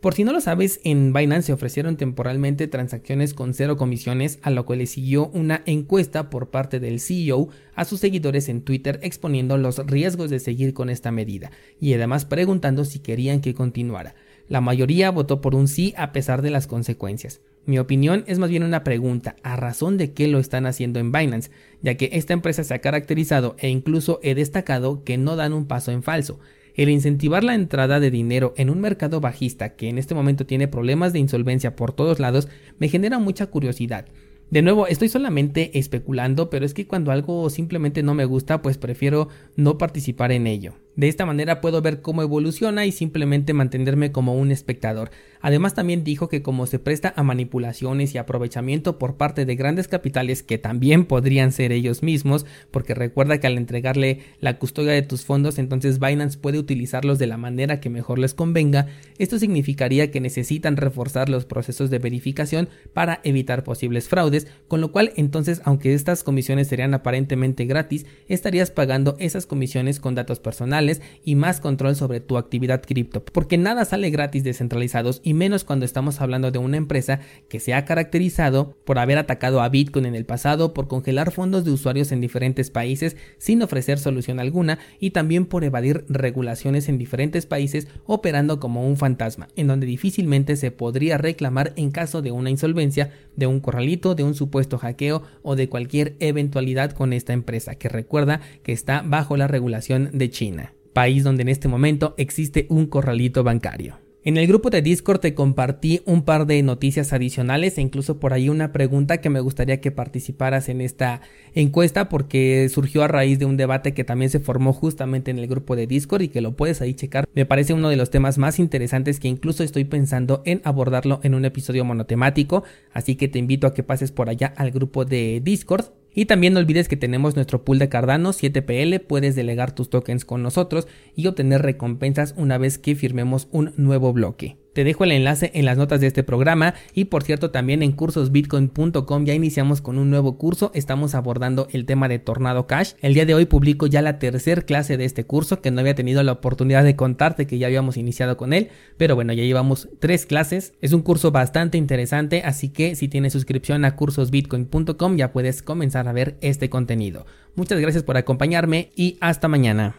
Por 0.00 0.14
si 0.14 0.22
no 0.22 0.32
lo 0.32 0.40
sabes, 0.40 0.78
en 0.84 1.12
Binance 1.12 1.48
se 1.48 1.52
ofrecieron 1.52 1.96
temporalmente 1.96 2.68
transacciones 2.68 3.34
con 3.34 3.52
cero 3.52 3.76
comisiones, 3.76 4.38
a 4.42 4.50
lo 4.50 4.64
cual 4.64 4.78
le 4.78 4.86
siguió 4.86 5.26
una 5.34 5.62
encuesta 5.66 6.30
por 6.30 6.50
parte 6.50 6.78
del 6.78 7.00
CEO 7.00 7.48
a 7.74 7.84
sus 7.84 7.98
seguidores 7.98 8.48
en 8.48 8.62
Twitter 8.62 9.00
exponiendo 9.02 9.58
los 9.58 9.84
riesgos 9.84 10.30
de 10.30 10.38
seguir 10.38 10.72
con 10.72 10.88
esta 10.88 11.10
medida 11.10 11.50
y 11.80 11.94
además 11.94 12.26
preguntando 12.26 12.84
si 12.84 13.00
querían 13.00 13.40
que 13.40 13.54
continuara. 13.54 14.14
La 14.48 14.60
mayoría 14.60 15.10
votó 15.10 15.40
por 15.40 15.56
un 15.56 15.66
sí 15.66 15.94
a 15.96 16.12
pesar 16.12 16.42
de 16.42 16.50
las 16.50 16.68
consecuencias. 16.68 17.40
Mi 17.66 17.80
opinión 17.80 18.22
es 18.28 18.38
más 18.38 18.50
bien 18.50 18.62
una 18.62 18.84
pregunta, 18.84 19.34
¿a 19.42 19.56
razón 19.56 19.98
de 19.98 20.12
qué 20.12 20.28
lo 20.28 20.38
están 20.38 20.66
haciendo 20.66 21.00
en 21.00 21.10
Binance? 21.10 21.50
Ya 21.82 21.96
que 21.96 22.10
esta 22.12 22.34
empresa 22.34 22.62
se 22.62 22.72
ha 22.72 22.80
caracterizado 22.80 23.56
e 23.58 23.68
incluso 23.68 24.20
he 24.22 24.36
destacado 24.36 25.02
que 25.02 25.18
no 25.18 25.34
dan 25.34 25.52
un 25.52 25.66
paso 25.66 25.90
en 25.90 26.04
falso. 26.04 26.38
El 26.78 26.90
incentivar 26.90 27.42
la 27.42 27.56
entrada 27.56 27.98
de 27.98 28.08
dinero 28.08 28.54
en 28.56 28.70
un 28.70 28.80
mercado 28.80 29.20
bajista 29.20 29.74
que 29.74 29.88
en 29.88 29.98
este 29.98 30.14
momento 30.14 30.46
tiene 30.46 30.68
problemas 30.68 31.12
de 31.12 31.18
insolvencia 31.18 31.74
por 31.74 31.92
todos 31.92 32.20
lados 32.20 32.46
me 32.78 32.88
genera 32.88 33.18
mucha 33.18 33.46
curiosidad. 33.46 34.06
De 34.48 34.62
nuevo, 34.62 34.86
estoy 34.86 35.08
solamente 35.08 35.76
especulando, 35.76 36.50
pero 36.50 36.64
es 36.64 36.74
que 36.74 36.86
cuando 36.86 37.10
algo 37.10 37.50
simplemente 37.50 38.04
no 38.04 38.14
me 38.14 38.26
gusta, 38.26 38.62
pues 38.62 38.78
prefiero 38.78 39.28
no 39.56 39.76
participar 39.76 40.30
en 40.30 40.46
ello. 40.46 40.74
De 40.98 41.06
esta 41.06 41.24
manera 41.24 41.60
puedo 41.60 41.80
ver 41.80 42.02
cómo 42.02 42.22
evoluciona 42.22 42.84
y 42.84 42.90
simplemente 42.90 43.52
mantenerme 43.52 44.10
como 44.10 44.34
un 44.34 44.50
espectador. 44.50 45.12
Además 45.40 45.74
también 45.74 46.02
dijo 46.02 46.28
que 46.28 46.42
como 46.42 46.66
se 46.66 46.80
presta 46.80 47.14
a 47.14 47.22
manipulaciones 47.22 48.12
y 48.12 48.18
aprovechamiento 48.18 48.98
por 48.98 49.16
parte 49.16 49.44
de 49.44 49.54
grandes 49.54 49.86
capitales 49.86 50.42
que 50.42 50.58
también 50.58 51.04
podrían 51.04 51.52
ser 51.52 51.70
ellos 51.70 52.02
mismos, 52.02 52.46
porque 52.72 52.94
recuerda 52.94 53.38
que 53.38 53.46
al 53.46 53.58
entregarle 53.58 54.22
la 54.40 54.58
custodia 54.58 54.90
de 54.90 55.02
tus 55.02 55.24
fondos 55.24 55.60
entonces 55.60 56.00
Binance 56.00 56.36
puede 56.36 56.58
utilizarlos 56.58 57.20
de 57.20 57.28
la 57.28 57.36
manera 57.36 57.78
que 57.78 57.90
mejor 57.90 58.18
les 58.18 58.34
convenga, 58.34 58.88
esto 59.18 59.38
significaría 59.38 60.10
que 60.10 60.20
necesitan 60.20 60.76
reforzar 60.76 61.28
los 61.28 61.44
procesos 61.44 61.90
de 61.90 62.00
verificación 62.00 62.68
para 62.92 63.20
evitar 63.22 63.62
posibles 63.62 64.08
fraudes, 64.08 64.48
con 64.66 64.80
lo 64.80 64.90
cual 64.90 65.12
entonces 65.14 65.62
aunque 65.62 65.94
estas 65.94 66.24
comisiones 66.24 66.66
serían 66.66 66.92
aparentemente 66.92 67.66
gratis, 67.66 68.04
estarías 68.26 68.72
pagando 68.72 69.14
esas 69.20 69.46
comisiones 69.46 70.00
con 70.00 70.16
datos 70.16 70.40
personales 70.40 70.87
y 71.24 71.34
más 71.34 71.60
control 71.60 71.96
sobre 71.96 72.20
tu 72.20 72.36
actividad 72.38 72.82
cripto, 72.82 73.24
porque 73.24 73.58
nada 73.58 73.84
sale 73.84 74.10
gratis 74.10 74.44
descentralizados 74.44 75.20
y 75.22 75.34
menos 75.34 75.64
cuando 75.64 75.84
estamos 75.84 76.20
hablando 76.20 76.50
de 76.50 76.58
una 76.58 76.76
empresa 76.76 77.20
que 77.48 77.60
se 77.60 77.74
ha 77.74 77.84
caracterizado 77.84 78.76
por 78.84 78.98
haber 78.98 79.18
atacado 79.18 79.60
a 79.60 79.68
Bitcoin 79.68 80.06
en 80.06 80.14
el 80.14 80.24
pasado, 80.24 80.74
por 80.74 80.88
congelar 80.88 81.30
fondos 81.32 81.64
de 81.64 81.70
usuarios 81.70 82.12
en 82.12 82.20
diferentes 82.20 82.70
países 82.70 83.16
sin 83.38 83.62
ofrecer 83.62 83.98
solución 83.98 84.40
alguna 84.40 84.78
y 84.98 85.10
también 85.10 85.46
por 85.46 85.64
evadir 85.64 86.04
regulaciones 86.08 86.88
en 86.88 86.98
diferentes 86.98 87.46
países 87.46 87.88
operando 88.06 88.60
como 88.60 88.86
un 88.86 88.96
fantasma, 88.96 89.48
en 89.56 89.66
donde 89.66 89.86
difícilmente 89.86 90.56
se 90.56 90.70
podría 90.70 91.18
reclamar 91.18 91.72
en 91.76 91.90
caso 91.90 92.22
de 92.22 92.32
una 92.32 92.50
insolvencia, 92.50 93.10
de 93.36 93.46
un 93.46 93.60
corralito, 93.60 94.14
de 94.14 94.24
un 94.24 94.34
supuesto 94.34 94.78
hackeo 94.78 95.22
o 95.42 95.56
de 95.56 95.68
cualquier 95.68 96.16
eventualidad 96.20 96.92
con 96.92 97.12
esta 97.12 97.32
empresa, 97.32 97.74
que 97.74 97.88
recuerda 97.88 98.40
que 98.62 98.72
está 98.72 99.02
bajo 99.02 99.36
la 99.36 99.48
regulación 99.48 100.10
de 100.12 100.30
China 100.30 100.72
país 100.98 101.22
donde 101.22 101.42
en 101.42 101.48
este 101.48 101.68
momento 101.68 102.16
existe 102.18 102.66
un 102.70 102.86
corralito 102.86 103.44
bancario. 103.44 103.98
En 104.24 104.36
el 104.36 104.48
grupo 104.48 104.68
de 104.68 104.82
Discord 104.82 105.20
te 105.20 105.32
compartí 105.32 106.02
un 106.06 106.22
par 106.22 106.44
de 106.44 106.60
noticias 106.64 107.12
adicionales 107.12 107.78
e 107.78 107.82
incluso 107.82 108.18
por 108.18 108.32
ahí 108.32 108.48
una 108.48 108.72
pregunta 108.72 109.20
que 109.20 109.30
me 109.30 109.38
gustaría 109.38 109.80
que 109.80 109.92
participaras 109.92 110.68
en 110.68 110.80
esta 110.80 111.20
encuesta 111.54 112.08
porque 112.08 112.68
surgió 112.68 113.04
a 113.04 113.08
raíz 113.08 113.38
de 113.38 113.44
un 113.44 113.56
debate 113.56 113.94
que 113.94 114.02
también 114.02 114.28
se 114.28 114.40
formó 114.40 114.72
justamente 114.72 115.30
en 115.30 115.38
el 115.38 115.46
grupo 115.46 115.76
de 115.76 115.86
Discord 115.86 116.22
y 116.22 116.28
que 116.30 116.40
lo 116.40 116.56
puedes 116.56 116.82
ahí 116.82 116.94
checar. 116.94 117.28
Me 117.32 117.46
parece 117.46 117.74
uno 117.74 117.90
de 117.90 117.96
los 117.96 118.10
temas 118.10 118.36
más 118.36 118.58
interesantes 118.58 119.20
que 119.20 119.28
incluso 119.28 119.62
estoy 119.62 119.84
pensando 119.84 120.42
en 120.46 120.60
abordarlo 120.64 121.20
en 121.22 121.36
un 121.36 121.44
episodio 121.44 121.84
monotemático, 121.84 122.64
así 122.92 123.14
que 123.14 123.28
te 123.28 123.38
invito 123.38 123.68
a 123.68 123.72
que 123.72 123.84
pases 123.84 124.10
por 124.10 124.28
allá 124.28 124.52
al 124.56 124.72
grupo 124.72 125.04
de 125.04 125.40
Discord 125.44 125.92
y 126.14 126.26
también 126.26 126.54
no 126.54 126.60
olvides 126.60 126.88
que 126.88 126.96
tenemos 126.96 127.34
nuestro 127.36 127.64
pool 127.64 127.78
de 127.78 127.88
Cardano 127.88 128.30
7PL, 128.30 129.00
puedes 129.00 129.36
delegar 129.36 129.74
tus 129.74 129.90
tokens 129.90 130.24
con 130.24 130.42
nosotros 130.42 130.88
y 131.14 131.26
obtener 131.26 131.62
recompensas 131.62 132.34
una 132.36 132.58
vez 132.58 132.78
que 132.78 132.96
firmemos 132.96 133.48
un 133.50 133.72
nuevo 133.76 134.12
bloque. 134.12 134.56
Te 134.78 134.84
dejo 134.84 135.02
el 135.02 135.10
enlace 135.10 135.50
en 135.54 135.64
las 135.64 135.76
notas 135.76 136.00
de 136.00 136.06
este 136.06 136.22
programa 136.22 136.72
y 136.94 137.06
por 137.06 137.24
cierto 137.24 137.50
también 137.50 137.82
en 137.82 137.90
cursosbitcoin.com 137.90 139.24
ya 139.24 139.34
iniciamos 139.34 139.80
con 139.80 139.98
un 139.98 140.08
nuevo 140.08 140.38
curso, 140.38 140.70
estamos 140.72 141.16
abordando 141.16 141.66
el 141.72 141.84
tema 141.84 142.06
de 142.06 142.20
Tornado 142.20 142.68
Cash. 142.68 142.92
El 143.00 143.12
día 143.12 143.26
de 143.26 143.34
hoy 143.34 143.46
publico 143.46 143.88
ya 143.88 144.02
la 144.02 144.20
tercera 144.20 144.62
clase 144.62 144.96
de 144.96 145.04
este 145.04 145.24
curso 145.24 145.60
que 145.60 145.72
no 145.72 145.80
había 145.80 145.96
tenido 145.96 146.22
la 146.22 146.30
oportunidad 146.30 146.84
de 146.84 146.94
contarte 146.94 147.48
que 147.48 147.58
ya 147.58 147.66
habíamos 147.66 147.96
iniciado 147.96 148.36
con 148.36 148.52
él, 148.52 148.68
pero 148.96 149.16
bueno, 149.16 149.32
ya 149.32 149.42
llevamos 149.42 149.88
tres 149.98 150.26
clases. 150.26 150.74
Es 150.80 150.92
un 150.92 151.02
curso 151.02 151.32
bastante 151.32 151.76
interesante, 151.76 152.42
así 152.44 152.68
que 152.68 152.94
si 152.94 153.08
tienes 153.08 153.32
suscripción 153.32 153.84
a 153.84 153.96
cursosbitcoin.com 153.96 155.16
ya 155.16 155.32
puedes 155.32 155.60
comenzar 155.60 156.06
a 156.06 156.12
ver 156.12 156.36
este 156.40 156.70
contenido. 156.70 157.26
Muchas 157.56 157.80
gracias 157.80 158.04
por 158.04 158.16
acompañarme 158.16 158.92
y 158.94 159.18
hasta 159.20 159.48
mañana. 159.48 159.96